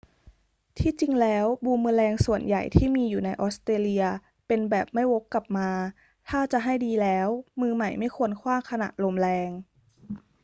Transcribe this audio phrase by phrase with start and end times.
[0.77, 4.05] ที่จริงแล้วบูมเมอแรงส่วนใหญ่ที่มีอยู่ในออสเตรเลีย
[4.47, 5.69] เป็นแบบไม่วกกลับมา
[6.29, 7.27] ถ้าจะให้ดีแล้ว
[7.61, 9.49] มือใหม่ไม่ควรขว้างขณะลมแรง